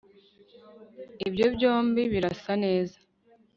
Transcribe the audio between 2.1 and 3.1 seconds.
birasa neza